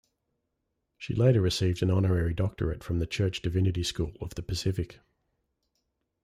She 0.97 1.13
later 1.13 1.41
received 1.41 1.83
an 1.83 1.91
honorary 1.91 2.33
doctorate 2.33 2.83
from 2.83 2.97
the 2.97 3.05
Church 3.05 3.43
Divinity 3.43 3.83
School 3.83 4.13
of 4.19 4.33
the 4.33 4.41
Pacific. 4.41 4.99